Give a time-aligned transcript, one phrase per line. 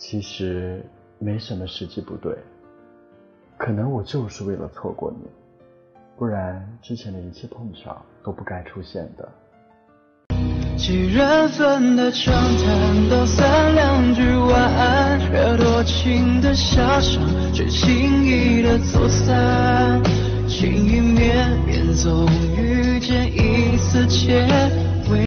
[0.00, 0.82] 其实
[1.18, 2.34] 没什么实际不对，
[3.58, 5.28] 可能我就是为了错过你，
[6.16, 9.28] 不然之前的一切碰巧都不该出现的。
[10.78, 17.22] 几人份的畅谈，道三两句晚安，惹多情的遐想，
[17.52, 20.02] 却轻易的走散。
[20.48, 22.26] 情意绵绵，总
[22.56, 24.89] 遇见一丝牵。